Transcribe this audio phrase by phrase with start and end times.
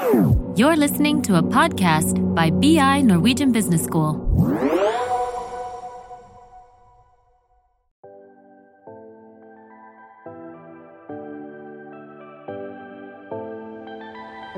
[0.00, 4.14] You're listening to a podcast by BI Norwegian Business School.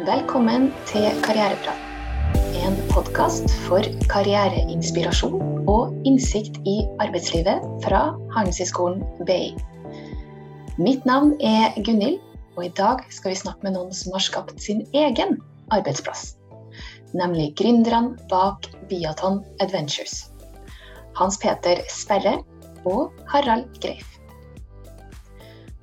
[0.06, 1.74] Velkommen til Karriereprat.
[2.62, 3.82] En podkast for
[4.14, 9.56] karriereinspirasjon og innsikt i arbeidslivet fra Handelshøyskolen BI.
[10.78, 12.22] Mitt navn er Gunhild,
[12.56, 15.38] og i dag skal vi snakke med noen som har skapt sin egen
[15.72, 16.34] arbeidsplass.
[17.16, 20.30] Nemlig gründerne bak Biaton Adventures.
[21.18, 22.38] Hans Peter Sperre
[22.88, 24.08] og Harald Greif.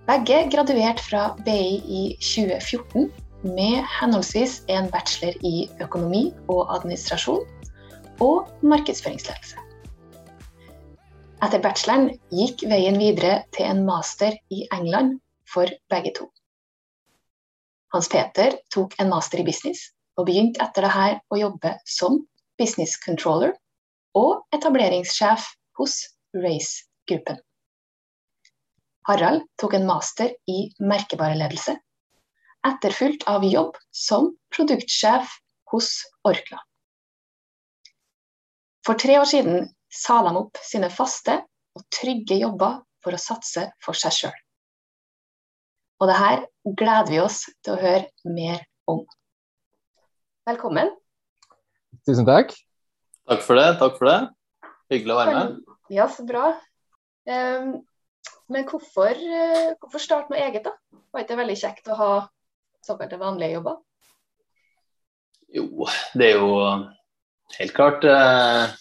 [0.09, 3.11] Begge graduerte fra BI i 2014
[3.45, 7.45] med henholdsvis en bachelor i økonomi og administrasjon
[8.25, 9.61] og markedsføringsledelse.
[11.45, 15.19] Etter bacheloren gikk veien videre til en master i England
[15.53, 16.25] for begge to.
[17.93, 19.89] Hans Peter tok en master i business
[20.19, 22.19] og begynte etter dette å jobbe som
[22.59, 23.55] business controller
[24.17, 25.47] og etableringssjef
[25.79, 25.99] hos
[26.35, 27.39] Race-gruppen.
[29.09, 31.73] Harald tok en master i merkevareledelse,
[32.67, 35.31] etterfulgt av jobb som produktsjef
[35.71, 35.93] hos
[36.27, 36.59] Orkla.
[38.85, 41.39] For tre år siden sa de opp sine faste
[41.77, 44.37] og trygge jobber for å satse for seg sjøl.
[45.99, 46.43] Og det her
[46.79, 49.01] gleder vi oss til å høre mer om.
[50.47, 50.93] Velkommen.
[52.07, 52.53] Tusen takk.
[53.27, 53.67] Takk for det.
[53.81, 54.19] takk for det.
[54.93, 55.75] Hyggelig å være med.
[55.91, 56.53] Ja, så bra.
[57.27, 57.73] Um,
[58.49, 60.73] men hvorfor, uh, hvorfor starte noe eget, da?
[61.11, 62.09] Var ikke det veldig kjekt å ha
[62.87, 63.77] såkalte vanlige jobber?
[65.51, 65.67] Jo,
[66.15, 66.49] det er jo
[67.59, 68.71] helt klart uh,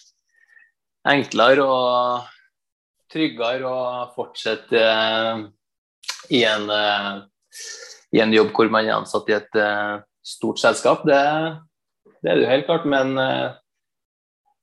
[1.09, 2.33] enklere og
[3.11, 5.47] tryggere å fortsette uh,
[6.29, 6.69] i, en,
[8.15, 9.57] i en jobb hvor man er ansatt i et
[10.25, 11.05] stort selskap.
[11.07, 11.19] Det,
[12.21, 12.85] det er det jo helt klart.
[12.89, 13.15] Men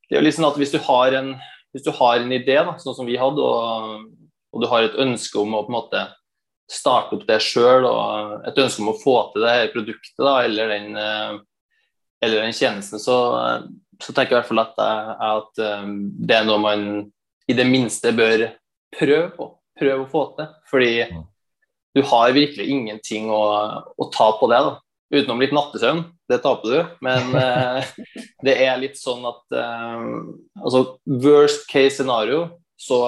[0.07, 1.33] det er jo liksom at hvis du har en,
[1.75, 4.07] du har en idé, da, sånn som vi hadde, og,
[4.53, 6.05] og, du har et ønske om å på en måte
[6.71, 10.39] starte opp det sjøl, og et ønske om å få til det her produktet da,
[10.47, 10.97] eller, den,
[12.23, 13.17] eller den tjenesten, så,
[13.99, 14.81] så, tenker jeg i hvert fall at,
[15.27, 15.61] at
[16.27, 16.87] det er noe man
[17.47, 18.49] i det minste bør
[18.95, 19.51] prøve på.
[19.77, 20.47] Prøve å få til.
[20.67, 20.91] Fordi
[21.97, 23.41] du har virkelig ingenting å,
[23.97, 24.59] å ta på det.
[24.67, 24.75] da.
[25.07, 26.93] Utenom litt nattesøvn, det taper du.
[27.05, 27.89] Men eh,
[28.45, 30.05] det er litt sånn at eh,
[30.61, 30.83] altså
[31.25, 32.45] Worst case scenario,
[32.77, 33.01] så,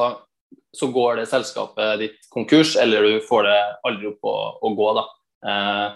[0.73, 4.91] så, går det selskapet ditt konkurs, eller du får det aldri opp å, å gå.
[4.97, 5.07] da.
[5.49, 5.87] Eh,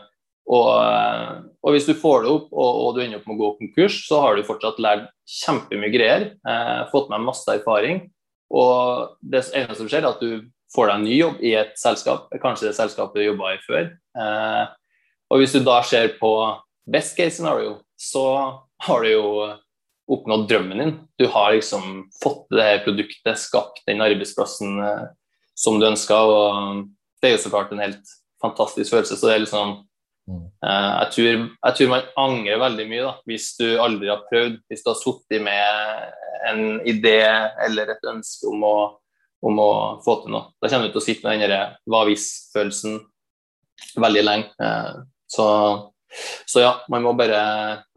[0.54, 0.72] og,
[1.64, 4.02] og, hvis du får det opp og, og, du ender opp med å gå konkurs,
[4.10, 5.08] så har du fortsatt lært
[5.40, 6.26] kjempemye greier.
[6.44, 8.04] Eh, fått med masse erfaring.
[8.54, 10.44] Og det eneste som skjer, er at du
[10.74, 13.92] får deg en ny jobb i et selskap, kanskje det selskapet du jobba i før.
[14.20, 14.64] Eh,
[15.34, 16.32] og hvis du da ser på
[16.90, 18.26] best case scenario, så
[18.84, 19.28] har du jo
[20.12, 20.94] oppnådd drømmen din.
[21.18, 25.08] Du har liksom fått det her produktet, skapt den arbeidsplassen eh,
[25.56, 26.20] som du ønska.
[26.20, 26.84] Og
[27.22, 28.14] det er jo så klart en helt
[28.44, 29.18] fantastisk følelse.
[29.18, 29.76] Så det er liksom
[30.28, 34.60] eh, jeg, tror, jeg, tror, man angrer veldig mye da, hvis du aldri har prøvd.
[34.68, 36.12] Hvis du har sittet med
[36.52, 37.22] en idé
[37.64, 38.76] eller et ønske om å,
[39.44, 39.72] om å
[40.04, 40.54] få til noe.
[40.62, 43.00] Da kommer du til å sitte med den hva hvis-følelsen
[44.00, 44.50] veldig lenge.
[44.64, 44.96] Eh,
[45.30, 45.46] så,
[46.50, 47.44] så ja, man må bare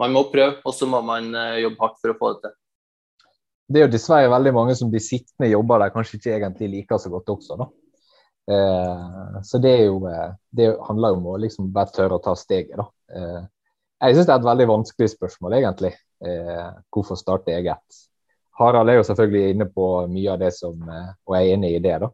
[0.01, 2.57] man må prøve, og så må man eh, jobbe hardt for å få det til.
[3.67, 6.71] Det er jo dessverre veldig mange som blir sittende i jobber de kanskje ikke egentlig
[6.75, 7.59] liker så godt også.
[7.59, 7.69] da.
[8.55, 12.37] Eh, så det, jo, eh, det handler jo om å liksom bare tørre å ta
[12.39, 12.77] steget.
[12.79, 12.87] da.
[13.11, 13.41] Eh,
[14.07, 15.95] jeg syns det er et veldig vanskelig spørsmål, egentlig.
[16.25, 18.03] Eh, hvorfor starte eget?
[18.57, 21.75] Harald er jo selvfølgelig inne på mye av det som eh, Og jeg er enig
[21.77, 22.13] i det, da.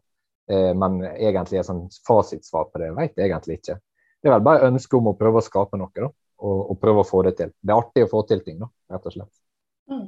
[0.77, 3.77] men egentlig et sånn fasitsvar på det vet jeg egentlig ikke
[4.23, 6.09] det er vel bare ønsket om å prøve å skape noe da,
[6.47, 7.51] og, og, prøve å få det til.
[7.59, 9.33] Det er artig å få til ting, da, rett og slett.
[9.91, 10.05] Mm.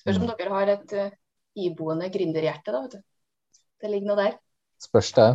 [0.00, 0.30] Spørs om mm.
[0.38, 1.10] dere har et uh,
[1.60, 2.80] iboende gründerhjerte, da.
[2.86, 3.60] vet du.
[3.80, 4.38] Det ligger noe der.
[4.80, 5.28] Spørs det.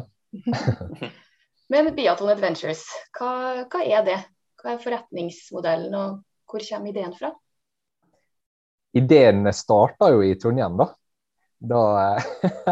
[1.73, 2.81] Men Biaton Adventures,
[3.17, 3.29] hva,
[3.69, 4.17] hva, er det?
[4.61, 7.29] Hva er forretningsmodellen, og hvor kommer ideen fra?
[8.95, 10.89] Ideen starta jo i Trondheim, da.
[11.65, 11.81] Da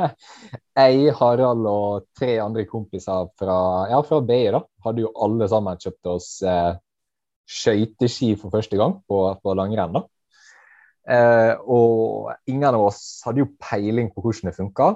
[0.80, 3.58] jeg, Harald og tre andre kompiser fra,
[3.92, 6.74] ja, fra BI da, hadde jo alle sammen kjøpt oss eh,
[7.50, 10.04] skøyteski for første gang på, på langrenn.
[11.04, 14.94] Eh, og ingen av oss hadde jo peiling på hvordan det funka.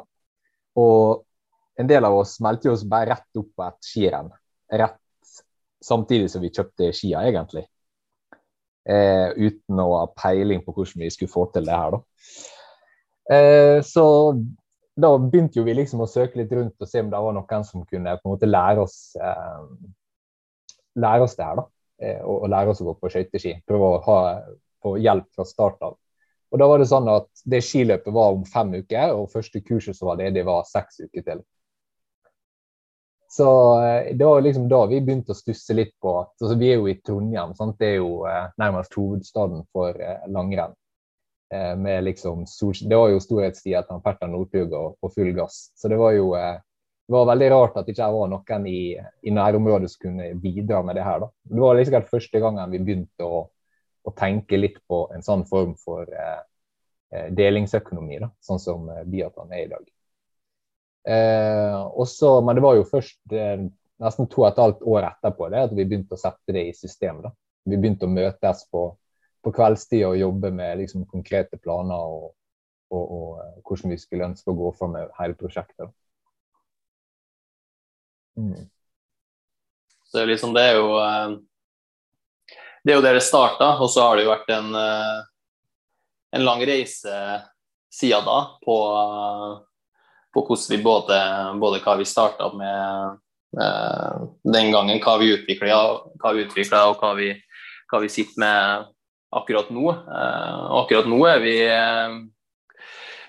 [0.79, 1.25] Og
[1.77, 4.31] en del av oss meldte oss bare rett opp på et skirenn.
[4.71, 5.01] Rett
[5.83, 7.67] samtidig som vi kjøpte skia, egentlig.
[8.87, 11.99] Eh, uten å ha peiling på hvordan vi skulle få til det her, da.
[13.35, 14.05] Eh, så
[14.97, 17.65] da begynte jo vi liksom å søke litt rundt og se om det var noen
[17.67, 19.65] som kunne på en måte lære oss, eh,
[21.03, 21.59] lære oss det her.
[21.59, 21.67] da.
[21.99, 23.57] eh, og, og lære oss å gå på skøyteski.
[23.67, 24.17] Prøve å ha
[24.83, 25.97] få hjelp fra start av.
[26.51, 29.97] Og da var det sånn at det skiløpet var om fem uker, og første kurset
[29.97, 31.43] som var det var seks uker til.
[33.27, 36.69] Så eh, det var liksom da vi begynte å stusse litt på at altså, Vi
[36.71, 37.75] er jo i Trondheim, sant?
[37.79, 40.75] det er jo eh, nærmest hovedstaden for eh, langrenn.
[41.53, 42.45] Eh, med liksom,
[42.89, 45.67] det var jo storhetstida til Petter Northug og, og, full gass.
[45.75, 46.55] Så det var jo eh,
[47.07, 48.81] det var veldig rart at det ikke var noen i,
[49.23, 51.21] i nærområdet som kunne bidra med det her.
[51.23, 51.29] da.
[51.43, 53.45] Det var liksom første gangen vi begynte å,
[54.03, 59.63] å tenke litt på en sånn form for eh, delingsøkonomi, da, sånn som Biatan er
[59.63, 59.87] i dag.
[61.07, 63.61] Eh, også, men det var jo først eh,
[64.03, 66.73] nesten to og et halvt år etterpå det at vi begynte å sette det i
[66.75, 67.21] system.
[67.23, 67.31] Da.
[67.63, 68.89] Vi begynte å møtes på,
[69.43, 72.33] på kveldstid og jobbe med liksom, konkrete planer og,
[72.91, 75.93] og, og, eh, hvordan vi skulle ønske å gå for med hele prosjektet.
[78.37, 78.67] Mm.
[80.11, 80.91] Så liksom, det er jo
[82.83, 84.69] det er jo der det starta, og så har det jo vært en,
[86.37, 87.15] en lang reise
[87.91, 88.75] siden da på
[90.37, 91.17] på hvordan vi både,
[91.57, 93.17] både hva vi starta med
[93.57, 95.79] eh, den gangen, hva vi utvikla,
[96.91, 97.31] og hva vi,
[97.89, 98.91] hva vi sitter med
[99.33, 99.89] akkurat nå.
[99.89, 102.19] Eh, akkurat nå er vi eh,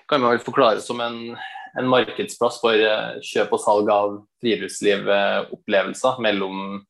[0.09, 1.17] kan man vel forklare som en,
[1.79, 6.83] en markedsplass for eh, kjøp og salg av friluftslivopplevelser mellom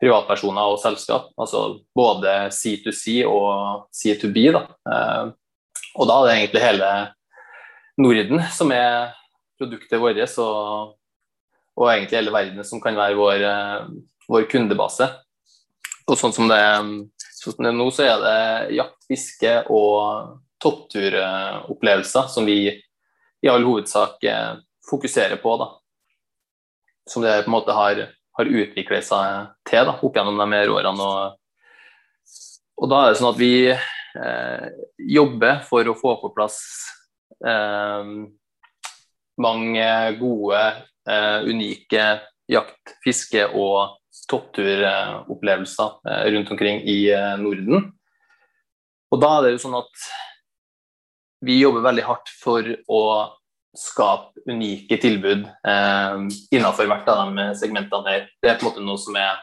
[0.00, 1.28] privatpersoner og selskap.
[1.36, 4.48] Altså både C2C og C2B.
[4.56, 4.64] Da.
[4.88, 5.30] Eh,
[5.98, 6.90] og da er det egentlig hele
[7.98, 9.16] Norden som er
[9.58, 10.94] produktet vårt og,
[11.76, 13.88] og, egentlig hele verden som kan være vår, eh,
[14.30, 15.08] vår kundebase.
[16.08, 16.60] Og sånn som det,
[17.42, 22.58] sånn som det er nå, så er det jakt, fiske og toppturopplevelser som vi
[23.40, 24.54] i all hovedsak eh,
[24.90, 25.56] fokuserer på.
[25.60, 25.68] da.
[27.08, 28.00] Som det på en måte har,
[28.38, 31.06] har utviklet seg til da, opp gjennom de her årene.
[31.06, 32.34] Og,
[32.82, 34.66] og da er det sånn at vi eh,
[35.18, 36.60] jobber for å få på plass
[37.46, 38.12] eh,
[39.40, 39.86] mange
[40.18, 40.62] gode,
[41.08, 42.04] uh, unike
[42.50, 43.96] jakt-, fiske- og
[44.28, 47.92] toppturopplevelser uh, rundt omkring i uh, Norden.
[49.08, 50.08] Og da er det jo sånn at
[51.44, 53.02] vi jobber veldig hardt for å
[53.78, 56.16] skape unike tilbud eh,
[56.50, 58.26] innenfor hvert av de segmentene her.
[58.42, 59.38] Det er på en måte noe som er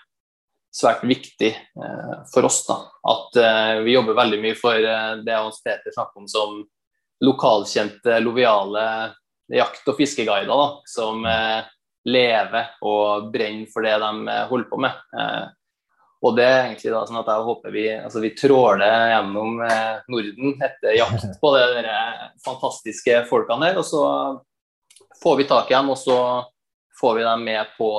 [0.75, 2.63] svært viktig eh, for oss.
[2.67, 2.81] da.
[3.13, 6.57] At eh, vi jobber veldig mye for det Hans Peter snakker om som
[7.23, 8.87] lokalkjente, loviale
[9.53, 11.67] jakt- og fiskeguider da, som eh,
[12.05, 15.03] lever og brenner for det de eh, holder på med.
[15.19, 15.45] Eh,
[16.25, 19.59] og det er egentlig da sånn at jeg håper vi, altså vi tråler gjennom
[20.09, 21.91] Norden etter jakt på de der
[22.41, 23.77] fantastiske folkene der.
[23.77, 24.01] Og så
[25.21, 26.17] får vi tak i dem, og så
[26.97, 27.91] får vi dem med på,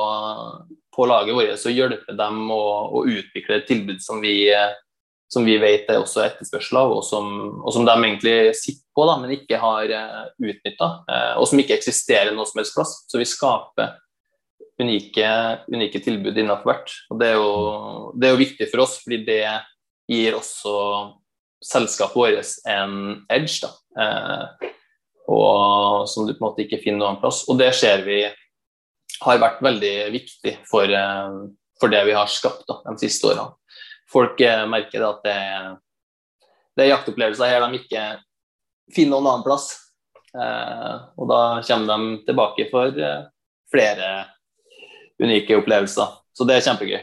[0.96, 2.64] på laget vårt og hjelper dem å,
[2.98, 4.40] å utvikle et tilbud som vi
[5.28, 7.30] som vi vet er også etterspørsel av, og som,
[7.62, 10.88] og som, de egentlig sitter på, da, men ikke har uh, eh, utnytta.
[11.12, 12.94] Eh, og som ikke eksisterer noe som helst plass.
[13.10, 13.94] Så vi skaper
[14.80, 15.28] unike,
[15.72, 16.94] unike tilbud innenfor hvert.
[17.12, 17.52] Og det er, jo,
[18.16, 19.42] det er, jo, viktig for oss, fordi det
[20.10, 20.74] gir også
[21.64, 22.96] selskapet vårt en
[23.32, 23.60] edge.
[23.66, 24.72] da, uh,
[25.32, 27.44] og Som du på en måte ikke finner noen plass.
[27.50, 28.24] Og det ser vi
[29.22, 30.90] har vært veldig viktig for,
[31.80, 33.54] for det vi har skapt da, de siste årene
[34.12, 35.40] folk eh, merker at det,
[36.76, 38.04] det er jaktopplevelser her de ikke
[38.94, 39.70] finner noen annen plass.
[40.36, 43.22] Eh, og da kommer de tilbake for eh,
[43.72, 44.10] flere
[45.22, 46.18] unike opplevelser.
[46.36, 46.98] Så det er kjempegøy.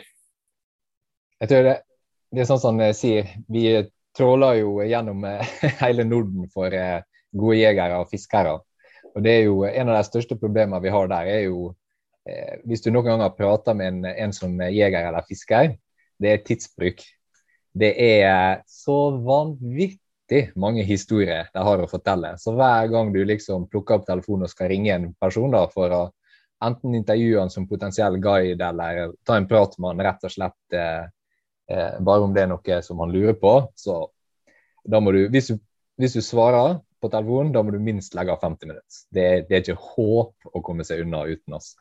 [1.43, 1.77] Jeg tror det,
[2.31, 3.65] det er sånn som jeg sier, vi
[4.15, 5.25] tråler jo gjennom
[5.83, 6.73] hele Norden for
[7.33, 8.59] gode jegere og fiskere.
[9.13, 11.73] Og det er jo En av de største problemene vi har der, er jo
[12.27, 15.75] eh, hvis du noen ganger prater med en, en som jeger eller fisker,
[16.21, 17.03] det er tidsbruk.
[17.73, 19.99] Det er så vanvittig
[20.55, 22.35] mange historier de har å fortelle.
[22.37, 25.91] Så hver gang du liksom plukker opp telefonen og skal ringe en person da, for
[25.93, 26.03] å
[26.63, 30.77] enten intervjue han som potensiell guide eller ta en prat med han rett og slett
[30.79, 31.03] eh,
[31.69, 34.05] eh, bare om det er noe som han lurer på, så
[34.83, 35.59] da må du hvis, du
[35.99, 39.01] hvis, du svarer på telefonen, da må du minst legge av 50 minutter.
[39.11, 41.73] Det, det er ikke håp å komme seg unna uten oss.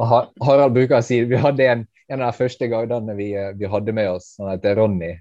[0.00, 0.08] Og
[0.44, 3.94] Harald bruker å si vi hadde en en av de første guidene vi, vi, hadde
[3.94, 5.12] med oss, han heter Ronny.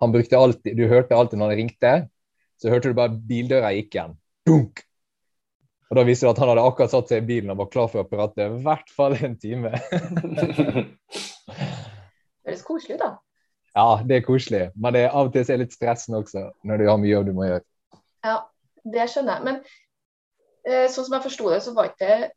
[0.00, 1.92] Han brukte alltid, Du hørte alltid når han ringte,
[2.60, 4.14] så hørte du bare bildøra gikk igjen.
[4.48, 4.84] Dunk!
[5.90, 7.88] Og Da viste det at han hadde akkurat satt seg i bilen og var klar
[7.90, 9.72] for å prate i hvert fall en time.
[9.74, 10.84] det
[12.46, 13.10] høres koselig ut, da.
[13.74, 14.64] Ja, det er koselig.
[14.78, 17.32] Men det er av og til er litt stressende også, når du har mye du
[17.34, 17.66] må gjøre.
[18.26, 18.36] Ja,
[18.94, 19.46] det skjønner jeg.
[19.48, 19.60] Men
[20.66, 22.30] eh, sånn som jeg forsto det, så var ikke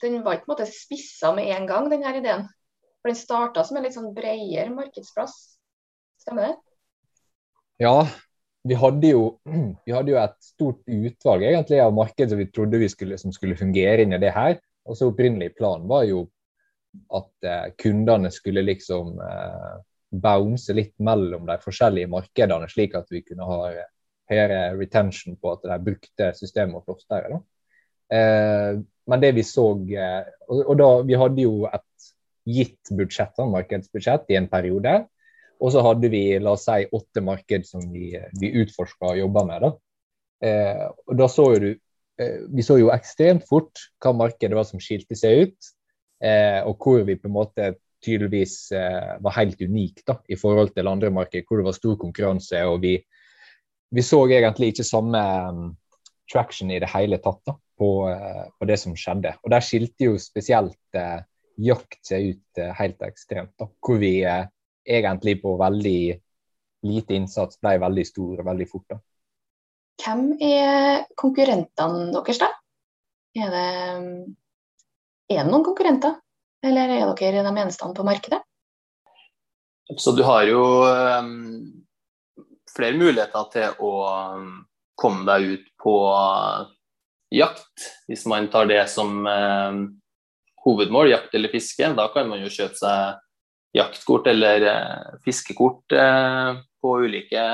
[0.00, 2.46] den var ikke spissa med en gang, denne ideen?
[3.00, 5.36] For den starta som en litt sånn bredere markedsplass.
[6.20, 6.54] Stemmer det?
[7.80, 8.08] Ja,
[8.62, 9.22] vi hadde, jo,
[9.86, 13.32] vi hadde jo et stort utvalg egentlig av marked som vi trodde vi skulle, som
[13.32, 14.58] skulle fungere inn i det her.
[14.84, 16.26] Og så opprinnelig plan var jo
[17.14, 19.72] at eh, kundene skulle liksom eh,
[20.10, 23.60] bounce litt mellom de forskjellige markedene, slik at vi kunne ha
[24.30, 27.40] høyere retention på at de brukte systemet vårt oftere.
[28.12, 32.10] Eh, men det vi så eh, og, og, da, Vi hadde jo et
[32.50, 34.98] gitt budsjett, markedsbudsjett i en periode.
[35.60, 39.44] Og så hadde vi la oss si, åtte marked som vi, vi utforska og jobba
[39.48, 39.66] med.
[39.66, 39.72] Da.
[40.48, 41.72] Eh, og da så du
[42.20, 45.70] Eh, vi så jo ekstremt fort hva markedet var som skilte seg ut,
[46.24, 47.70] eh, og hvor vi på en måte
[48.04, 51.96] tydeligvis eh, var helt unike da, i forhold til andre marked, hvor det var stor
[52.00, 52.62] konkurranse.
[52.64, 52.98] og vi,
[53.90, 55.64] vi så egentlig ikke samme um,
[56.30, 59.34] traction i det hele tatt da, på, uh, på, det som skjedde.
[59.44, 61.20] Og Der skilte jo spesielt uh,
[61.60, 63.52] jakt seg ut helt ekstremt.
[63.60, 64.14] Da, hvor vi
[64.98, 66.00] egentlig på veldig
[66.88, 68.86] lite innsats ble veldig stor veldig fort.
[68.94, 69.00] da.
[70.00, 72.48] Hvem er konkurrentene deres, da?
[73.36, 73.66] Er det,
[75.30, 76.16] er det noen konkurrenter,
[76.64, 78.40] eller er dere de eneste på markedet?
[79.98, 81.84] Så du har jo um,
[82.70, 83.92] flere muligheter til å
[84.38, 84.50] um,
[84.98, 85.94] komme deg ut på
[87.34, 89.82] jakt, hvis man tar det som um,
[90.64, 91.90] hovedmål, jakt eller fiske.
[91.96, 93.18] Da kan man jo kjøpe seg
[93.76, 97.44] jaktkort eller uh, fiskekort uh, på ulike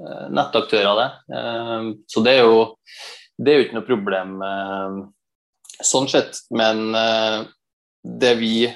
[0.00, 1.08] Eh, nettaktører det.
[1.36, 2.60] Eh, så det er jo
[3.40, 4.96] det er jo ikke noe problem eh,
[5.84, 6.42] sånn sett.
[6.52, 6.92] Men
[8.00, 8.68] det vi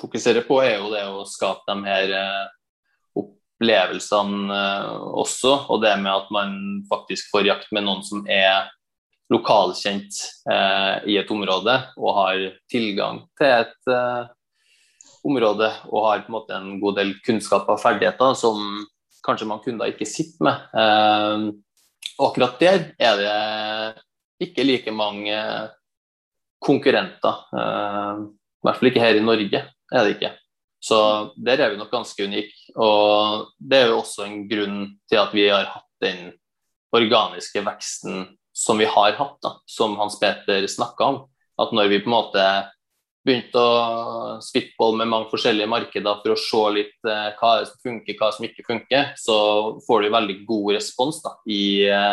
[0.00, 2.12] fokuserer på, er jo det å skape de her
[3.18, 4.58] opplevelsene
[5.22, 5.52] også.
[5.70, 6.56] Og det med at man
[6.90, 8.70] faktisk får jakt med noen som er
[9.30, 10.18] lokalkjent
[11.06, 13.92] i et område og har tilgang til et
[15.26, 18.60] område og har på en måte en god del kunnskap og ferdigheter som
[19.26, 20.68] kanskje man kunder ikke sitter med.
[20.74, 21.46] Eh,
[22.18, 25.36] og akkurat der er det ikke like mange
[26.60, 27.44] konkurrenter.
[27.52, 28.26] Eh,
[28.60, 30.34] I hvert fall ikke her i Norge, er det ikke.
[30.80, 30.98] Så
[31.36, 32.72] der er vi nok ganske unike.
[32.80, 36.30] Og det er jo også en grunn til at vi har hatt den
[36.96, 38.24] organiske veksten
[38.56, 41.18] som vi har hatt, da, som Hans Peter snakka om.
[41.60, 42.46] At når vi på en måte
[43.30, 48.16] begynt å spitball med mange forskjellige markeder for å se litt eh, hva som funker,
[48.18, 49.36] hva som ikke funker, så
[49.86, 52.12] får du veldig god respons da, i eh,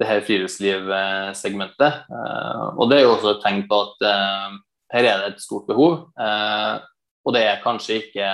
[0.00, 2.02] det her friluftslivsegmentet.
[2.10, 4.58] Eh, og det er jo også et tegn på at eh,
[4.96, 6.74] her er det et stort behov, eh,
[7.22, 8.32] og det er kanskje ikke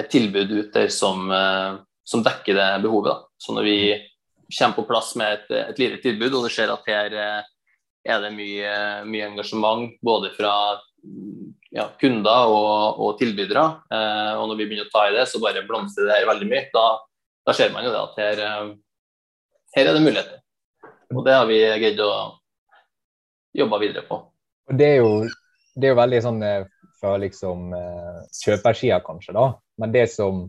[0.00, 3.14] et tilbud ute som, eh, som dekker det behovet.
[3.14, 3.40] Da.
[3.40, 3.80] Så når vi
[4.50, 7.16] kommer på plass med et, et lite tilbud, og du ser at her
[8.00, 8.70] er det mye,
[9.08, 10.52] mye engasjement både fra
[11.70, 13.64] ja, kunder og, og tilbydere.
[13.92, 16.48] Eh, og når vi begynner å ta i det, så bare blomstrer det her veldig
[16.50, 16.66] mye.
[16.74, 16.84] Da,
[17.46, 18.68] da ser man jo det at her, eh,
[19.76, 20.42] her er det muligheter.
[21.14, 22.12] Og det har vi greid å
[23.56, 24.20] jobbe videre på.
[24.70, 25.24] Det er jo,
[25.74, 26.68] det er jo veldig sånn eh,
[27.00, 29.48] fra liksom eh, kjøpersida, kanskje, da.
[29.80, 30.44] Men det som,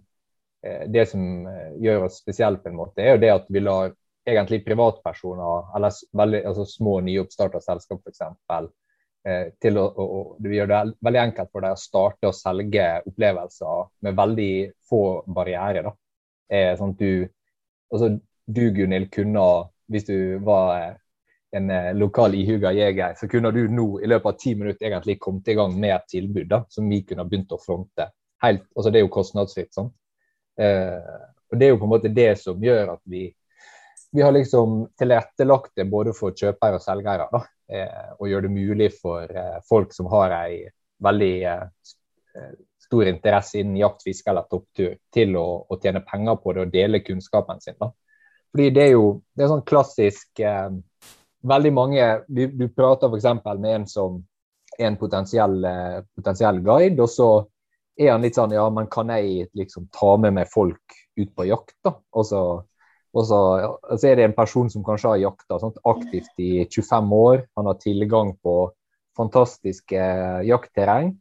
[0.62, 1.22] det som
[1.81, 3.93] gjør oss spesielt, på en måte, er jo det at vi lar
[4.27, 8.20] egentlig privatpersoner, eller veldig, altså små nyoppstarta selskap f.eks.,
[9.62, 13.84] til å, å, å gjøre det veldig enkelt for deg å starte å selge opplevelser
[14.08, 14.54] med veldig
[14.90, 15.92] få barrierer.
[16.51, 17.30] Eh, sånn du,
[17.94, 19.46] altså, du Gunhild, kunne,
[19.92, 20.96] hvis du var eh,
[21.56, 25.20] en eh, lokal ihuga jeger, så kunne du nå i løpet av ti minutter egentlig
[25.20, 28.10] kommet i gang med et tilbud da, som vi kunne begynt å fronte.
[28.44, 29.72] Helt, altså Det er jo kostnadsfritt.
[29.75, 29.94] sant?
[30.60, 33.30] Eh, og Det er jo på en måte det som gjør at vi
[34.12, 37.27] vi har liksom tilrettelagt det både for kjøpere og selgere.
[37.32, 40.65] Da, eh, og gjør det mulig for eh, folk som har ei
[41.01, 41.65] veldig eh,
[42.91, 46.74] stor interesse innen jakt, fiske eller topptur, til å, å, tjene penger på det og
[46.74, 47.77] dele kunnskapen sin.
[47.80, 47.91] Da.
[48.51, 50.72] Fordi det er jo det er sånn klassisk eh,
[51.41, 53.24] Veldig mange Du, du prater f.eks.
[53.58, 54.20] med en som
[54.77, 57.30] er en potensiell, eh, potensiell guide, og så
[57.98, 61.48] er han litt sånn Ja, men kan jeg liksom ta med meg folk ut på
[61.50, 61.96] jakt, da?
[62.13, 62.44] Og så
[63.12, 63.39] og så,
[63.98, 65.58] så, er det en person som kanskje har jakta
[65.89, 67.41] aktivt i 25 år.
[67.60, 68.56] Han har tilgang på
[69.18, 70.06] fantastiske
[70.48, 71.12] jaktterreng.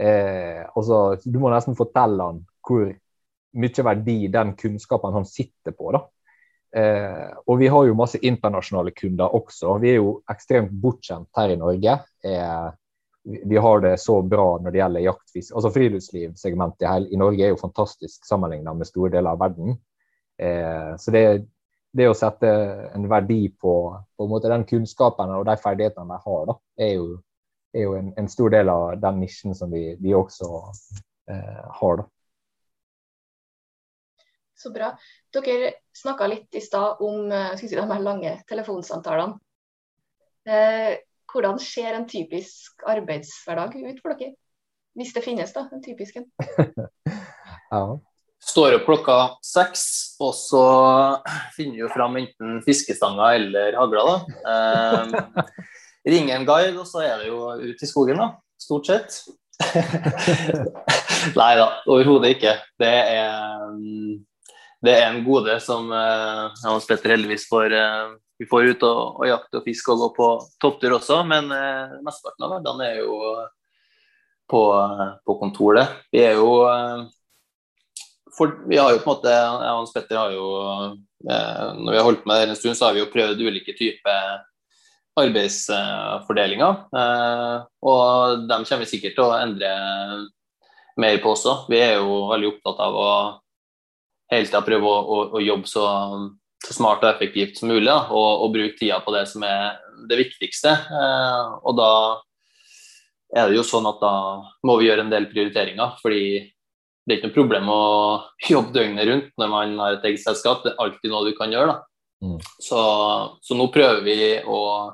[0.00, 2.88] Eh, altså, du må nesten fortelle han hvor
[3.56, 5.92] mye verdi den kunnskapen han sitter på.
[5.96, 6.02] da.
[6.76, 9.76] Eh, og vi har jo masse internasjonale kunder også.
[9.82, 11.98] Vi er jo ekstremt bortskjemt her i Norge.
[12.24, 12.66] Eh,
[13.26, 15.52] vi har det så bra når det gjelder jaktfisk.
[15.54, 19.78] Altså Friluftslivsegmentet i Norge er jo fantastisk sammenlignet med store deler av verden.
[20.38, 21.22] Eh, så det,
[21.96, 22.50] det, å sette
[22.94, 23.74] en verdi på,
[24.16, 27.06] på en den kunnskapen og de ferdighetene de har, da, er, jo,
[27.74, 30.50] er jo en, en, stor del av den nisjen som vi, vi også
[31.30, 32.02] eh, har.
[32.02, 32.08] da.
[34.56, 34.94] Så bra.
[35.36, 39.36] Dere snakka litt i stad om eh, si, de her lange telefonsamtalene.
[40.46, 40.96] Eh,
[41.32, 44.36] hvordan ser en typisk arbeidshverdag ut for dere?
[44.96, 46.30] Hvis det finnes, da, en typisk en.
[47.72, 47.82] ja.
[48.46, 49.82] Står opp klokka seks,
[50.22, 50.66] og så
[51.56, 54.04] finner vi fram enten fiskestanga eller hagla.
[54.12, 54.16] da.
[56.06, 58.28] Eh, ringer en guide, og så er det jo ut i skogen, da.
[58.62, 59.16] Stort sett.
[61.40, 62.52] Nei da, overhodet ikke.
[62.78, 63.74] Det er,
[64.86, 69.20] det er en gode som eh, Hans Petter heldigvis får eh, Vi får ut og,
[69.22, 70.30] og jakte og fiske og gå på
[70.62, 73.20] topptur også, men eh, mesteparten av hverdagen er jo
[74.46, 74.62] på,
[75.26, 76.02] på kontoret.
[76.14, 76.50] Vi er jo
[78.36, 80.48] for, vi har jo på en måte, jeg og Hans Petter har jo
[81.30, 83.74] eh, Når vi har holdt med det en stund, så har vi jo prøvd ulike
[83.78, 84.44] typer
[85.16, 86.82] arbeidsfordelinger.
[87.00, 87.54] Eh,
[87.88, 89.70] og dem kommer vi sikkert til å endre
[91.00, 91.62] mer på også.
[91.72, 93.08] Vi er jo veldig opptatt av å
[94.32, 95.86] hele tida prøve å, å, å jobbe så,
[96.64, 97.88] så, smart og effektivt som mulig.
[97.88, 100.72] Da, og, og, bruke tida på det som er det viktigste.
[100.72, 101.92] Eh, og da
[103.36, 104.14] er det jo sånn at da
[104.68, 105.96] må vi gjøre en del prioriteringer.
[106.02, 106.26] fordi
[107.06, 107.82] det er ikke noe problem å
[108.50, 110.64] jobbe døgnet rundt når man har et eget selskap.
[110.64, 111.74] Det er alltid noe du kan gjøre.
[112.24, 112.40] Mm.
[112.58, 112.80] Så,
[113.44, 114.90] så, nå prøver vi å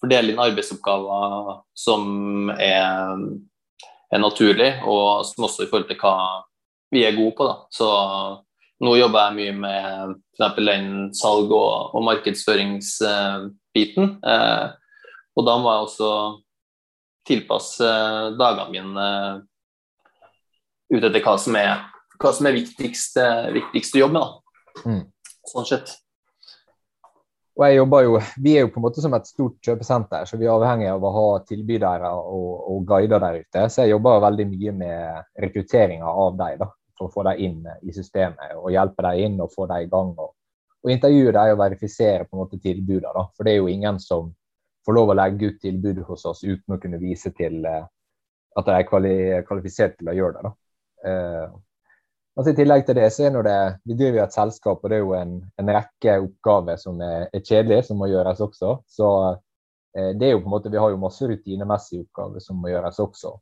[0.00, 2.02] fordele inn arbeidsoppgaver som
[2.56, 3.18] er,
[4.08, 6.16] er naturlig, og som også i forhold til hva
[6.94, 7.44] vi er gode på.
[7.50, 7.56] Da.
[7.74, 7.88] Så
[8.84, 10.56] nå jobber jeg mye med f.eks.
[10.64, 14.04] den salg- og, og markedsføringsbiten.
[14.32, 14.66] Eh,
[15.34, 16.10] og da må jeg også
[17.28, 17.88] tilpasse
[18.38, 19.08] dagene mine
[20.92, 21.84] ut etter hva som er,
[22.20, 24.24] hva som er viktigste, viktigste å med.
[24.24, 24.82] Da.
[24.84, 25.04] Mm.
[25.50, 25.94] Sånn sett.
[27.54, 30.38] Og jeg jobber jo, Vi er jo på en måte som et stort kjøpesenter, så
[30.40, 33.66] vi er avhengig av å ha tilbydere og, og guider der ute.
[33.70, 37.60] Så jeg jobber veldig mye med rekrutteringa av deg, da, for å få deg inn
[37.82, 38.56] i systemet.
[38.58, 40.10] og Hjelpe deg inn og få deg i gang.
[40.18, 40.32] Og,
[40.84, 43.12] og intervjue deg og verifisere på en måte tilbudet.
[43.14, 43.28] Da.
[43.36, 44.34] For det er jo ingen som
[44.84, 47.86] får lov å legge ut tilbud hos oss uten å kunne vise til eh,
[48.58, 50.50] at de er kvalifisert til å gjøre det.
[50.50, 50.54] da.
[51.04, 51.46] Eh,
[52.36, 54.98] altså I tillegg til det så er det, vi driver jo et selskap, og det
[54.98, 58.76] er jo en, en rekke oppgaver som er, er, kjedelige, som må gjøres også.
[58.86, 59.10] Så
[59.96, 62.72] eh, det er jo på en måte, Vi har jo masse rutinemessige oppgaver som må
[62.72, 63.34] gjøres også.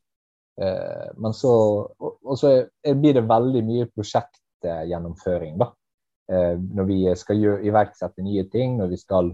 [0.62, 1.52] Eh, men så,
[1.98, 5.56] og, og så blir det veldig mye prosjektgjennomføring.
[5.62, 5.72] da.
[6.32, 9.32] Når vi skal gjør, iverksette nye ting, når vi skal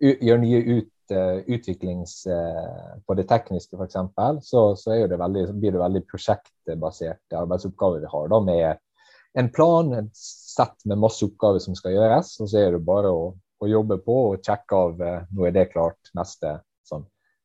[0.00, 3.96] gjøre nye ut, Eh, utviklings eh, på det tekniske f.eks.,
[4.48, 8.28] så, så, det veldig, blir det veldig prosjektbaserte arbeidsoppgaver vi har.
[8.28, 8.84] da med
[9.38, 12.32] en plan, et sett med masse oppgaver som skal gjøres.
[12.42, 15.54] Og så er det bare å, å jobbe på og sjekke av eh, nå er
[15.54, 16.58] det klart, neste.
[16.88, 17.04] sånn.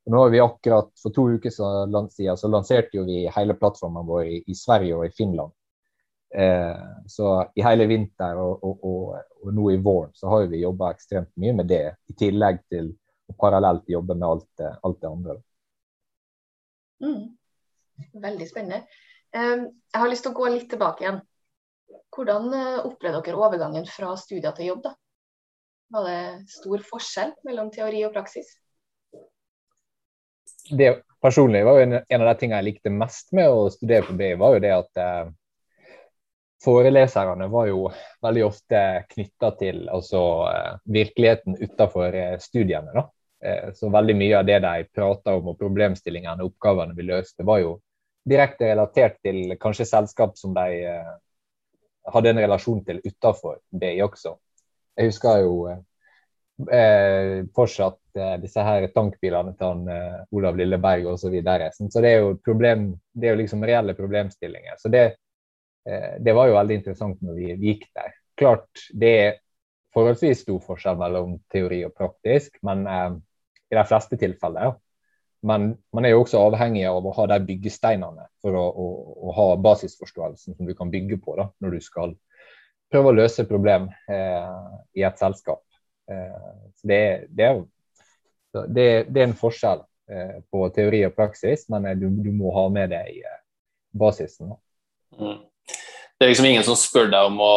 [0.10, 4.24] Nå har vi akkurat For to uker siden så lanserte jo vi hele plattformen vår
[4.26, 5.54] i, i Sverige og i Finland.
[6.34, 10.64] Eh, så i hele vinter og, og, og, og, nå i våren så har vi
[10.64, 12.90] jobba ekstremt mye med det, i tillegg til
[13.32, 15.38] og parallelt jobbe med alt, alt det andre.
[17.04, 17.22] Mm.
[18.24, 18.84] Veldig spennende.
[19.34, 21.22] Jeg har lyst til å gå litt tilbake igjen.
[22.14, 24.84] Hvordan eh, opplevde dere overgangen fra studier til jobb?
[24.86, 24.94] da?
[25.94, 28.50] Var det stor forskjell mellom teori og praksis?
[30.70, 30.90] Det
[31.24, 34.16] personlig var jo en, en av de tingene jeg likte mest med å studere på
[34.20, 35.32] BI, var jo det at eh,
[36.64, 37.88] foreleserne var jo
[38.24, 40.22] veldig ofte knytta til altså,
[40.52, 42.94] eh, virkeligheten utenfor eh, studiene.
[42.94, 43.08] da.
[43.44, 47.44] Eh, så veldig mye av det de prata om og problemstillingene og oppgavene vi løste,
[47.44, 47.78] var jo
[48.30, 50.94] direkte relatert til kanskje selskap som de
[52.14, 54.38] hadde en relasjon til utenfor BI også.
[54.96, 55.56] Jeg husker jo
[56.72, 61.26] eh, fortsatt eh, disse her tankbilene til han, eh, Olav Lilleberg osv.
[61.26, 61.72] Så, videre.
[61.74, 64.78] så det er jo problem, det er jo liksom reelle problemstillinger.
[64.78, 65.06] Så det,
[65.84, 68.14] det var jo veldig interessant når vi, gikk der.
[68.40, 69.34] Klart det er
[69.94, 74.78] forholdsvis stor forskjell mellom teori og praktisk, men i de fleste tilfeller.
[75.44, 78.86] Men man er jo også avhengig av å ha de byggesteinene for å, å,
[79.28, 82.16] å ha basisforståelsen som du kan bygge på da, når du skal
[82.94, 85.64] prøve å løse problem eh, i et selskap.
[86.08, 86.52] Eh,
[86.88, 87.02] det,
[87.36, 87.60] det, er,
[88.54, 92.54] det, det, er en forskjell eh, på teori og praksis, men eh, du, du må
[92.56, 93.40] ha med deg eh,
[94.00, 94.56] basisen.
[95.20, 95.42] Mm.
[96.18, 97.54] Det er liksom ingen som spør deg om å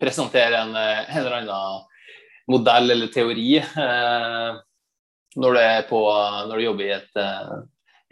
[0.00, 1.82] presentere en, eh, en eller annen
[2.50, 4.56] modell eller teori eh,
[5.36, 6.00] når, du på,
[6.48, 7.52] når, du jobber i et, eh,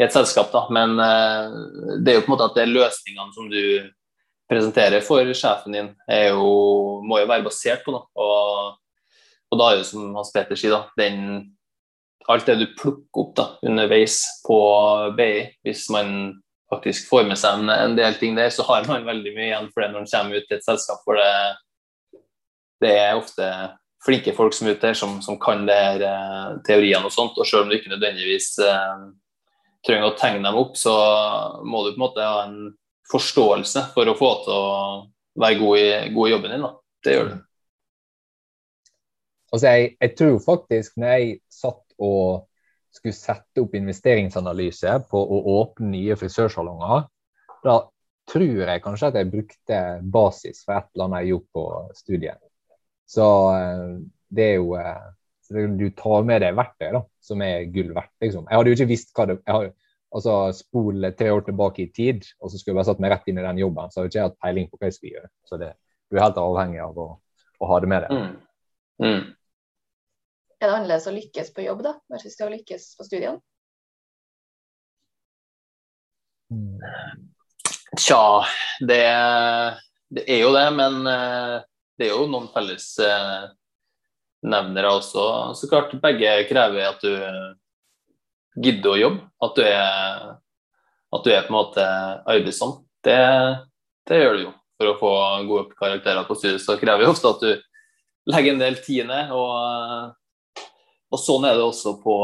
[0.00, 0.52] i et selskap.
[0.54, 0.66] Da.
[0.74, 1.58] Men eh,
[2.02, 3.90] det er jo på en måte at det er løsningene som du
[4.52, 5.86] presenterer for sjefen din,
[6.28, 6.48] jo,
[7.08, 8.04] må jo være basert på noe.
[8.20, 8.74] Og,
[9.48, 11.54] og, da er det som Hans Peter sier, da, den
[12.30, 14.58] alt det du plukker opp da, underveis på
[15.16, 15.30] BI,
[15.64, 16.34] hvis man
[16.72, 19.70] faktisk får med seg en, en, del ting der, så har man veldig mye igjen
[19.72, 21.32] for det når man kommer ut til et selskap For det,
[22.82, 23.48] det er ofte
[24.02, 27.38] flinke folk som er ute der, som, som kan det her eh, teoriene og sånt.
[27.38, 29.04] Og selv om du ikke nødvendigvis eh,
[29.86, 30.94] trenger å tegne dem opp, så
[31.62, 32.72] må du på en måte ha en
[33.12, 34.66] forståelse for å få til å
[35.42, 36.66] være god i, god i jobben din.
[36.66, 36.72] Da.
[37.04, 37.36] Det gjør du.
[39.52, 42.48] Altså, jeg, jeg, tror faktisk når jeg satt og
[42.92, 47.06] skulle sette opp investeringsanalyse på å åpne nye frisørsalonger,
[47.64, 47.76] da
[48.30, 49.78] tror jeg kanskje at jeg brukte
[50.14, 51.64] basis for et eller annet jeg gjorde på
[51.98, 52.42] studiet.
[53.08, 53.26] Så
[53.56, 53.86] eh,
[54.32, 55.10] det er jo eh,
[55.52, 58.12] Du tar med deg verktøy da, som er gull verdt.
[58.24, 58.46] Liksom.
[58.48, 59.74] Jeg hadde jo ikke visst hva det jeg hadde,
[60.12, 63.28] altså Spol tre år tilbake i tid, og så skulle jeg bare satt meg rett
[63.28, 63.92] inn i den jobben.
[63.92, 65.30] Så hadde jeg ikke hatt peiling på hva jeg skulle gjøre.
[65.48, 65.70] Så det,
[66.08, 67.08] du er helt avhengig av å,
[67.58, 68.16] å ha det med deg.
[68.16, 68.32] Mm.
[69.02, 69.22] Mm.
[70.62, 73.40] Er det annerledes å lykkes på jobb da, versus det å lykkes på studiene?
[77.98, 78.44] Tja,
[78.78, 79.00] det,
[80.14, 81.56] det, er jo det, men eh,
[81.98, 83.50] det er jo noen felles eh,
[84.46, 85.26] nevnere også.
[85.58, 87.10] Så klart, begge krever at du
[88.62, 89.26] gidder å jobbe.
[89.42, 90.24] At du er,
[91.18, 91.90] at du er på en måte
[92.22, 92.78] arbeidsom.
[93.02, 93.18] Det,
[94.06, 94.56] det gjør du jo.
[94.78, 95.14] For å få
[95.50, 99.34] gode karakterer på studiet så krever det ofte at du legger en del tid ned.
[99.34, 100.21] og
[101.12, 102.16] og sånn er det også på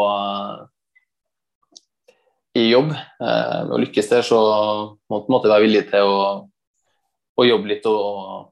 [2.59, 2.93] i jobb.
[2.95, 4.39] Eh, å lykkes der, så
[5.09, 6.23] må du være villig til å,
[7.39, 8.49] å jobbe litt og,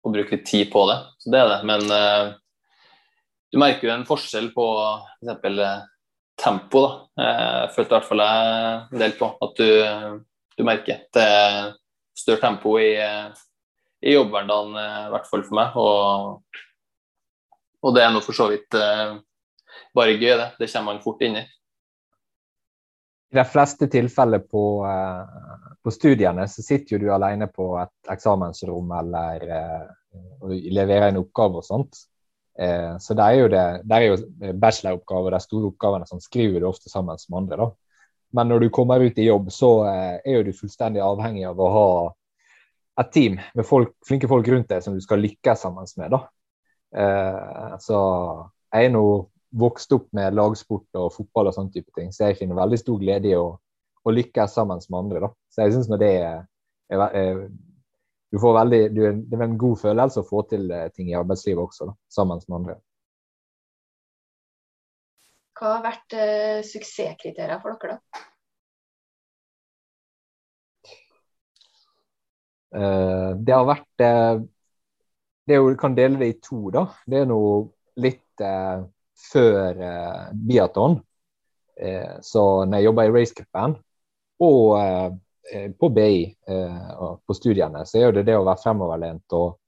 [0.00, 0.98] og, bruke litt tid på det.
[1.20, 1.58] Så det er det.
[1.68, 2.30] Men uh,
[3.50, 4.66] du merker jo en forskjell på
[5.26, 5.46] f.eks.
[5.50, 5.78] Eh,
[6.40, 6.80] tempo.
[6.86, 6.90] da.
[7.20, 9.70] Eh, jeg følte i hvert fall jeg en del på at du,
[10.56, 11.04] du merker.
[11.12, 11.72] Det er
[12.16, 12.94] større tempo i,
[14.06, 15.76] i jobbhverdagen, eh, i hvert fall for meg.
[15.76, 16.62] Og,
[17.84, 19.18] og det er nå for så vidt eh,
[19.94, 20.50] bare gøy, det.
[20.58, 21.46] Det kommer man fort inn i.
[23.30, 28.14] I de fleste tilfeller på, uh, på, studiene så sitter jo du alene på et
[28.14, 29.44] eksamensrom eller
[30.42, 32.00] og leverer en oppgave og sånt.
[32.58, 36.58] Uh, så det er jo, det, det er jo bacheloroppgaver, de store oppgavene, som skriver
[36.58, 37.60] du ofte sammen med andre.
[37.62, 37.70] da.
[38.34, 41.70] Men når du kommer ut i jobb, så er jo du fullstendig avhengig av å
[41.74, 41.86] ha
[43.02, 46.14] et team med folk, flinke folk rundt deg som du skal lykkes sammen med.
[46.14, 46.20] da.
[47.82, 47.98] Så
[48.70, 49.04] jeg er nå
[49.50, 53.00] vokst opp med lagsport og fotball og sånne type ting, så jeg finner veldig stor
[53.00, 53.48] glede i å,
[54.04, 55.24] å lykkes sammen med andre.
[55.26, 55.32] da.
[55.50, 56.44] Så jeg synes når det er,
[56.92, 57.42] er, er
[58.30, 61.18] du får veldig, du, Det er en god følelse å få til eh, ting i
[61.18, 62.76] arbeidslivet også, da, sammen med andre.
[65.58, 68.26] Hva har vært eh, suksesskriterier for dere, da?
[72.70, 74.44] Uh, det har vært uh,
[75.42, 76.84] det er jo, kan dele det i to, da.
[77.10, 77.64] Det er noe
[77.98, 78.84] litt uh,
[79.30, 80.98] før eh, biaton.
[81.80, 83.76] Eh, så når jeg jobba i racecupen
[84.44, 89.36] og eh, på BI eh, og på studiene, så er det det å være fremoverlent
[89.38, 89.58] og,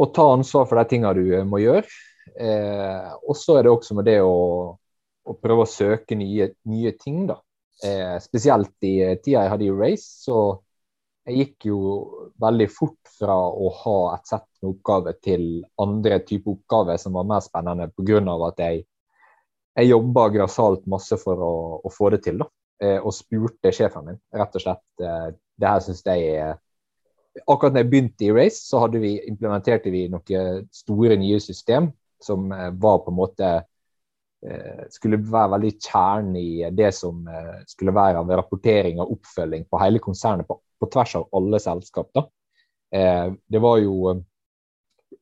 [0.00, 1.86] og ta ansvar for de tingene du eh, må gjøre.
[2.40, 4.34] Eh, og så er det også med det å,
[5.24, 7.40] å prøve å søke nye, nye ting, da.
[8.20, 10.60] spesielt i tida jeg hadde i race, så
[11.28, 11.80] jeg gikk jo
[12.40, 15.44] veldig fort fra å ha et sett med oppgaver til
[15.82, 18.20] andre typer oppgaver som var mer spennende pga.
[18.48, 18.86] at jeg,
[19.76, 21.54] jeg jobba grassat masse for å,
[21.84, 22.40] å, få det til.
[22.40, 22.48] da,
[22.82, 25.30] eh, Og spurte sjefen min rett og slett eh,
[25.60, 26.56] det her syns jeg
[27.46, 31.92] Akkurat da jeg begynte i Race, så hadde vi, implementerte vi noen store nye system
[32.20, 33.58] som eh, var på en måte
[34.88, 37.26] skulle være veldig kjernen i det som
[37.68, 42.10] skulle være av rapportering og oppfølging på hele konsernet på på tvers av alle selskap.
[42.14, 42.26] da.
[42.94, 44.22] Eh, det var jo eh,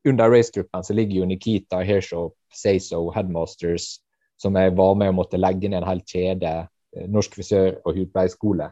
[0.09, 3.99] Under racegruppen så ligger jo Nikita, Hairshow, Sayso, Headmasters,
[4.41, 6.53] som jeg var med og måtte legge ned en hel kjede,
[6.97, 8.71] eh, Norsk frisør- og hudpleieskole.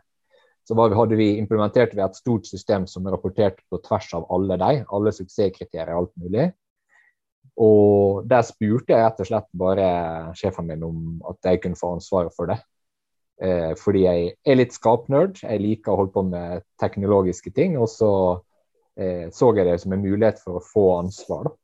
[0.69, 4.57] Så var, hadde vi implementert vi et stort system som rapporterte på tvers av alle
[4.63, 6.47] de, alle suksesskriterier og alt mulig.
[7.57, 9.91] Og der spurte jeg rett og slett bare
[10.37, 10.99] sjefen min om
[11.31, 12.59] at jeg kunne få ansvaret for det.
[13.43, 15.41] Eh, fordi jeg er litt skapnerd.
[15.43, 17.77] Jeg liker å holde på med teknologiske ting.
[17.81, 18.11] Og så
[18.97, 21.51] eh, så jeg det som en mulighet for å få ansvar.
[21.51, 21.57] Da.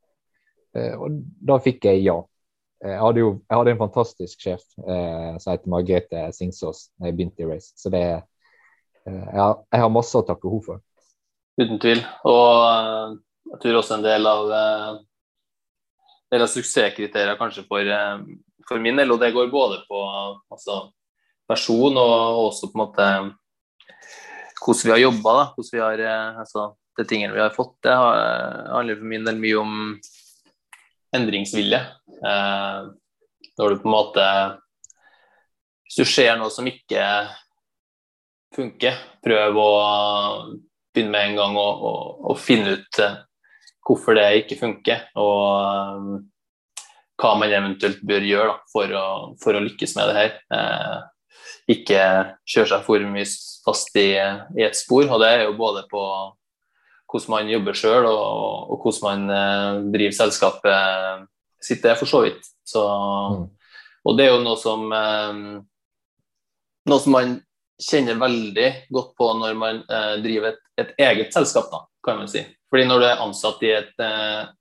[0.81, 2.21] Eh, og da fikk jeg ja.
[2.83, 7.15] Jeg hadde, jo, jeg hadde en fantastisk sjef eh, som heter Margrethe Singsås da jeg
[7.15, 7.71] begynte i Race.
[7.79, 8.03] Så det,
[9.07, 10.81] eh, jeg, har, jeg har masse å takke henne for.
[11.61, 12.03] Uten tvil.
[12.27, 13.15] Og eh,
[13.53, 14.51] jeg tror også en del av,
[16.35, 17.87] del av suksesskriteriene kanskje for,
[18.67, 20.81] for min del, og det går både på altså,
[21.53, 23.09] person, og også på en måte
[24.63, 25.37] hvordan vi har jobba.
[25.55, 26.67] Hvordan vi har, eh, altså,
[26.99, 29.79] de tingene vi har fått det handler for min del mye om
[31.17, 31.81] endringsvilje.
[32.27, 32.83] Eh,
[33.59, 34.27] Når du på en måte
[35.85, 37.05] Hvis du ser noe som ikke
[38.57, 39.73] funker, prøv å
[40.93, 41.93] begynne med en gang å, å,
[42.33, 43.19] å finne ut eh,
[43.85, 46.11] hvorfor det ikke funker, og um,
[47.21, 49.07] hva man eventuelt bør gjøre da, for, å,
[49.43, 50.37] for, å, lykkes med det her.
[50.55, 50.97] Eh,
[51.71, 52.03] ikke
[52.49, 53.27] kjøre seg for mye
[53.63, 55.07] fast i, i, et spor.
[55.07, 56.03] og Det er jo både på
[57.13, 61.27] hvordan man jobber sjøl og, og, hvordan man eh, driver selskapet
[61.63, 62.47] sitt, det for så vidt.
[62.67, 63.45] Så, mm.
[64.09, 65.43] Og det er jo noe som eh,
[66.89, 67.37] noe som man
[67.83, 72.31] kjenner veldig godt på når man eh, driver et, et, eget selskap, da, kan man
[72.33, 72.43] si.
[72.73, 73.99] Fordi når du er ansatt i et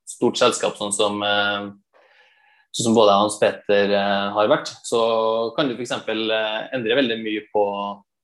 [0.04, 1.22] stort selskap sånn som,
[2.72, 5.02] sånn som både Hans Peter eh, har vært, så
[5.58, 5.94] kan du f.eks.
[6.08, 7.66] Eh, endre veldig mye på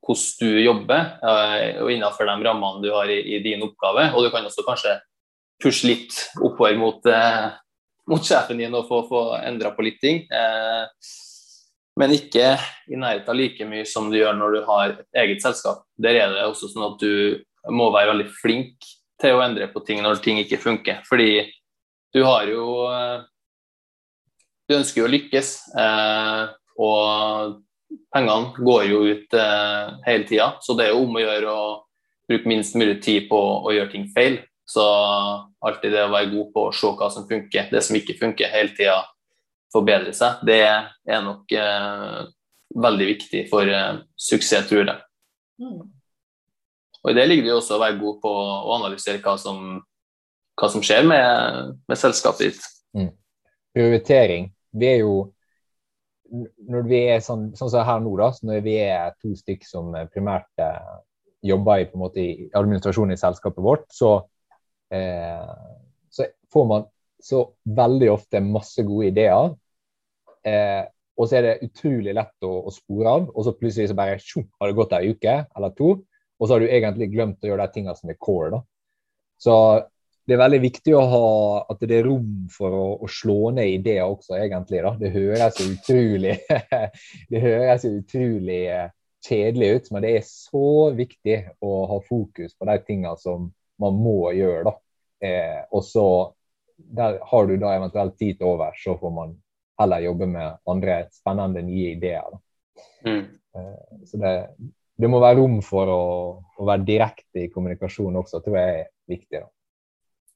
[0.08, 4.10] hvordan du jobber eh, og innenfor de rammene du har i, i, din oppgave.
[4.16, 4.96] Og du kan også kanskje
[5.62, 7.08] pushe litt oppover mot,
[8.08, 10.22] mot sjefen din og få, få endra på litt ting.
[11.98, 12.52] Men ikke
[12.94, 15.82] i nærheten like mye som du gjør når du har et eget selskap.
[15.98, 17.42] Der er det også sånn at du
[17.74, 18.86] må være veldig flink
[19.18, 21.02] til å endre på ting når ting ikke funker.
[21.10, 21.42] Fordi
[22.14, 22.68] du har jo
[24.68, 26.44] Du ønsker jo å lykkes, eh,
[26.84, 27.58] og
[28.14, 30.52] pengene går jo ut eh, hele tida.
[30.62, 31.68] Så det er jo om å gjøre å
[32.28, 34.42] bruke minst mulig tid på å gjøre ting feil.
[34.68, 34.84] Så
[35.64, 38.52] alltid det å være god på å se hva som funker, det som ikke funker,
[38.52, 39.00] hele tida
[39.72, 42.26] forbedre seg, det er nok eh,
[42.76, 45.00] veldig viktig for eh, suksess, tror jeg.
[45.64, 45.86] Mm.
[47.04, 49.80] Og I det ligger det jo også å være god på å analysere hva som,
[50.60, 52.70] hva som skjer med, med selskapet ditt.
[52.98, 53.12] Mm.
[53.78, 54.50] Prioritering.
[54.78, 55.18] Vi er jo
[56.68, 59.94] når vi er sånn, sånn som her nå, da, når vi er to stykk som
[60.12, 60.90] primært eh,
[61.48, 64.12] jobber i, på en måte, i administrasjonen i selskapet vårt, så,
[64.94, 65.56] eh,
[66.12, 66.88] så får man
[67.24, 67.44] så
[67.78, 69.56] veldig ofte masse gode ideer.
[70.48, 70.84] Eh,
[71.18, 74.20] og så er det utrolig lett å, å, spore av, og så plutselig så bare
[74.22, 75.96] tjo, har det gått ei uke eller to,
[76.38, 78.52] og så har du egentlig glemt å gjøre de tingene som er core.
[78.54, 78.60] da.
[79.42, 79.56] Så
[80.28, 81.28] det er veldig viktig å ha
[81.72, 84.82] at det er rom for å, å slå ned ideer også, egentlig.
[84.84, 84.92] da.
[85.00, 86.36] Det høres jo utrolig
[87.32, 88.90] det høres jo utrolig eh,
[89.24, 93.48] kjedelig ut, men det er så viktig å ha fokus på de tingene som
[93.80, 94.68] man må gjøre.
[94.68, 94.76] da.
[95.24, 96.08] Eh, og så
[96.78, 99.36] der har du da eventuelt tid til over, så får man
[99.80, 102.36] heller jobbe med andre spennende, nye ideer.
[103.06, 103.24] Mm.
[103.56, 104.34] Eh, så det,
[104.98, 106.02] det, må være rom for å,
[106.58, 109.40] å, være direkte i kommunikasjon også, tror jeg er viktig.
[109.40, 109.50] da.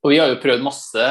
[0.02, 1.08] Og Vi har jo prøvd masse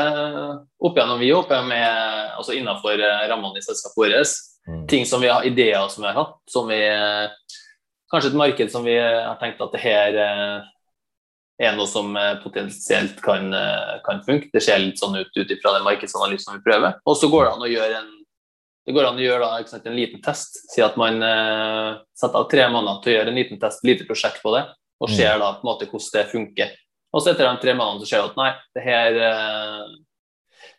[0.82, 4.34] opp gjennom, vi òg, med, altså innenfor eh, rammene i selskapet vårt.
[4.66, 4.82] Mm.
[4.90, 6.36] Ting som vi har, ideer som vi har hatt.
[6.50, 6.80] som vi,
[8.10, 10.18] Kanskje et marked som vi har tenkt at det her
[11.60, 14.48] er noe som eh, potensielt kan, eh, kan funke.
[14.52, 16.96] Det ser litt sånn ut ut ifra den markedsanalysen vi prøver.
[17.04, 18.16] Og så går det an å gjøre en
[18.88, 20.56] det går an å gjøre da, sant, en liten test.
[20.72, 24.06] Si at man eh, setter av tre måneder til å gjøre en liten test, lite
[24.08, 24.64] prosjekt på det,
[24.98, 25.14] og mm.
[25.14, 26.72] ser da på en måte hvordan det funker.
[27.10, 29.92] Og så etter de tre månedene så ser du at nei, det her eh,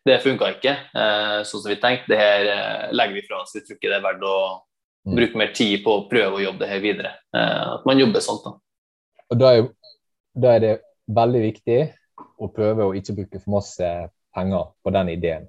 [0.08, 2.13] det funka ikke eh, sånn som vi tenkte.
[2.13, 3.54] Det her eh, legger vi fra oss.
[3.58, 5.15] Vi tror ikke det er verdt å mm.
[5.20, 7.13] bruke mer tid på å prøve å jobbe det her videre.
[7.36, 8.41] at man jobber sånn.
[8.46, 8.56] da.
[9.32, 9.70] Og da er
[10.34, 10.76] da er det
[11.12, 11.80] veldig viktig
[12.41, 13.89] å prøve å ikke bruke for masse
[14.36, 15.48] penger på den ideen.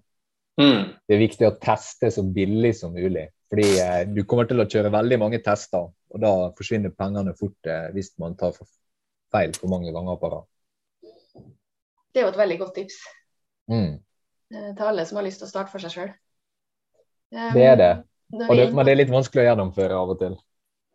[0.61, 0.93] Mm.
[1.07, 3.29] Det er viktig å teste så billig som mulig.
[3.53, 7.69] Fordi eh, du kommer til å kjøre veldig mange tester, og da forsvinner pengene fort
[7.69, 8.57] eh, hvis man tar
[9.33, 10.49] feil for mange ganger på rad.
[12.13, 13.03] Det er jo et veldig godt tips
[13.73, 13.93] mm.
[14.53, 16.09] Eh, til alle som har lyst til å starte for seg sjøl.
[17.33, 17.93] Um, det er det.
[18.37, 18.49] det.
[18.77, 20.35] Men det er litt vanskelig å gjennomføre av og til.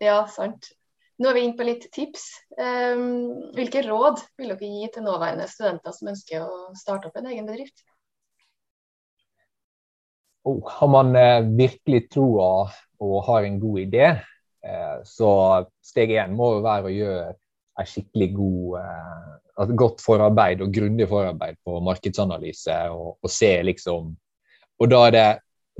[0.04, 0.70] Ja, sant.
[1.18, 2.28] Nå er vi inne på litt tips.
[2.54, 7.32] Um, hvilke råd vil dere gi til nåværende studenter som ønsker å starte opp en
[7.32, 7.82] egen bedrift?
[10.46, 12.70] Oh, har man eh, virkelig troa
[13.04, 14.06] og har en god idé,
[14.64, 15.32] eh, så
[15.84, 17.26] steg én må jo være å gjøre
[17.82, 22.78] et skikkelig god, eh, godt forarbeid og grundig forarbeid på markedsanalyse.
[22.94, 24.16] Og, og se liksom
[24.78, 25.30] Og da er, det,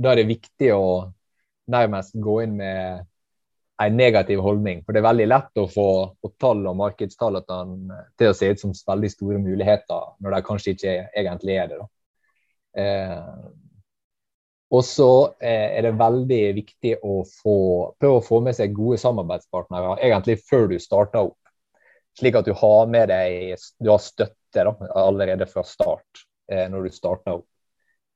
[0.02, 0.86] da er det viktig å
[1.70, 3.04] nærmest gå inn med
[3.78, 4.82] en negativ holdning.
[4.82, 5.86] For det er veldig lett å få
[6.42, 10.96] tall og markedstall til å se ut som veldig store muligheter, når de kanskje ikke
[11.22, 11.78] egentlig er det.
[12.82, 13.30] Eh,
[14.74, 17.58] og så eh, er det veldig viktig å få,
[18.00, 21.38] prøve å få med seg gode samarbeidspartnere egentlig før du starter opp.
[22.18, 26.88] Slik at du har med deg du har støtte da, allerede fra start eh, når
[26.88, 27.46] du starter opp.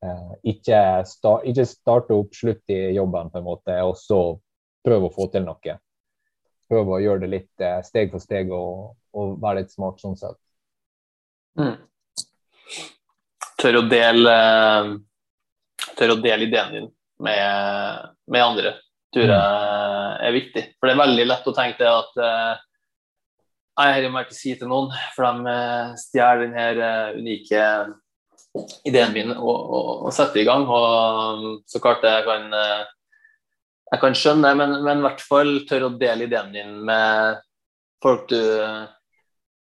[0.02, 4.20] Eh, ikke, start, ikke starte opp slutt i jobben, på en måte, og så
[4.82, 5.76] prøve å få til noe.
[6.72, 10.18] Prøve å gjøre det litt eh, steg for steg og, og, være litt smart sånn
[10.18, 10.40] sett.
[11.60, 11.76] Mm.
[13.62, 14.36] Tør å dele
[15.94, 16.86] tør å dele ideen din
[17.22, 18.72] med, med andre
[19.12, 20.62] tror jeg er viktig.
[20.80, 22.22] For det er veldig lett å tenke det at
[23.80, 25.56] uh, jeg må ikke si til noen, for de
[26.00, 27.66] stjeler denne unike
[28.84, 30.66] ideen min og, og, og setter i gang.
[30.68, 32.50] Og så klart jeg kan
[33.92, 37.42] jeg kan skjønne det, men, men i hvert fall tør å dele ideen din med
[38.02, 38.40] folk du,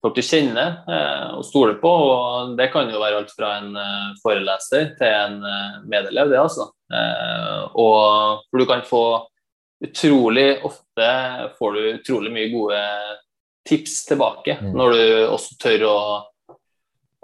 [0.05, 1.91] folk du kjenner eh, og stoler på.
[1.91, 6.39] og Det kan jo være alt fra en eh, foreleser til en eh, medelev, det
[6.39, 6.69] altså.
[6.95, 9.05] Eh, og for du kan få
[9.85, 11.11] utrolig ofte
[11.59, 12.81] får du utrolig mye gode
[13.65, 14.73] tips tilbake mm.
[14.77, 15.99] når du også tør å,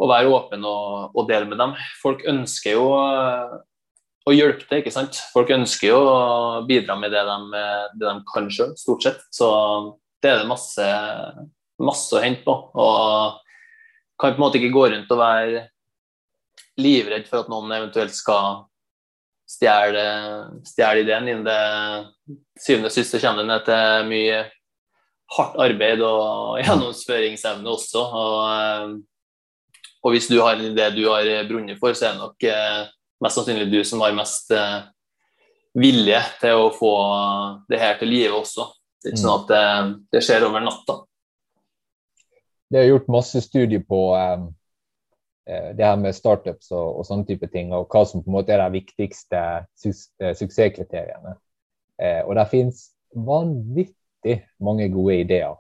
[0.00, 1.74] å være åpen og, og, dele med dem.
[2.00, 5.20] Folk ønsker jo å hjelpe til, ikke sant.
[5.34, 6.20] Folk ønsker jo å
[6.68, 7.64] bidra med det de,
[7.96, 9.20] det de kan sjøl, stort sett.
[9.34, 9.50] Så
[10.22, 10.88] det er det masse,
[11.80, 12.56] masse å hente på.
[12.72, 13.38] Og
[14.20, 15.68] kan på en måte ikke gå rundt og være
[16.80, 18.64] livredd for at noen eventuelt skal
[19.50, 20.04] stjele,
[20.68, 21.44] stjele ideen din.
[21.44, 21.60] Det
[22.60, 24.40] syvende og siste kommer det ned til mye
[25.36, 28.04] hardt arbeid og gjennomføringsevne også.
[28.22, 28.96] Og,
[30.02, 32.80] og, hvis du har en idé du har brunnet for, så er det nok eh,
[33.24, 34.80] mest sannsynlig du som har mest eh,
[35.78, 36.94] vilje til å få
[37.70, 38.70] det her til live også.
[39.00, 39.66] Det er ikke sånn at det,
[40.16, 40.96] det skjer over natta.
[42.70, 44.50] Det er gjort masse studier på um,
[45.46, 48.54] det her med startups og, og, sånne type ting, og hva som på en måte
[48.54, 49.40] er de viktigste
[49.78, 51.32] su suksesskriteriene.
[52.00, 52.84] Eh, og det finnes
[53.16, 53.99] vanvittig
[54.60, 55.56] mange gode ideer.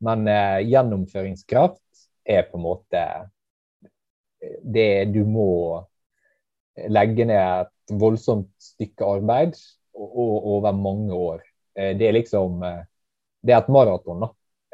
[0.00, 3.04] Men eh, gjennomføringskraft er på en måte
[4.62, 5.50] det du må
[6.88, 9.56] legge ned et voldsomt stykke arbeid
[9.96, 11.42] og, og, over mange år.
[11.76, 12.86] Eh, det er liksom eh,
[13.40, 14.26] Det er et maraton, da.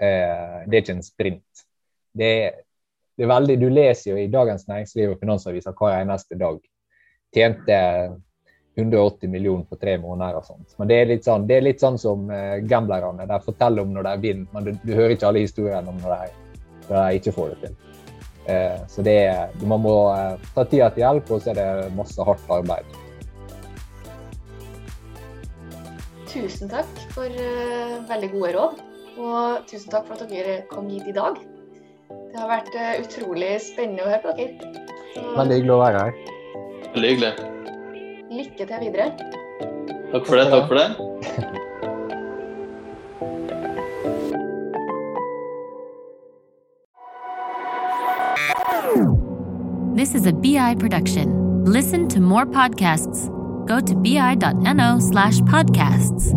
[0.02, 1.66] Eh, det er ikke en sprint.
[2.16, 2.56] Det er,
[3.16, 6.58] det er veldig, Du leser jo i Dagens Næringsliv og Finansaviser hver eneste dag.
[7.34, 7.78] Tjente
[8.76, 10.74] 180 millioner på tre måneder og sånt.
[10.76, 13.28] Men det er litt sånn, det er litt sånn som uh, gamblerne.
[13.28, 16.12] De forteller om når de vinner, men du, du, hører ikke alle historiene om når
[16.12, 16.60] de,
[16.90, 17.80] når de ikke får det til.
[18.46, 21.96] Uh, så det er, man må uh, ta tida til hjelp, og så er det
[21.96, 22.96] masse hardt arbeid.
[26.36, 28.80] tusen takk for uh, veldig gode råd.
[29.16, 31.40] Og tusen takk for at dere kom hit i dag.
[32.10, 34.72] Det har vært uh, utrolig spennende å høre på dere.
[35.14, 35.26] Så...
[35.40, 36.24] Veldig hyggelig å være her.
[36.94, 37.55] Veldig hyggelig.
[38.30, 39.12] Lykke til videre.
[40.12, 40.46] Takk for det.
[40.50, 40.88] Takk for det.
[49.96, 51.64] This is a BI production.
[51.64, 53.30] Listen to more podcasts
[53.66, 56.32] Go to bi.no slash podcasts.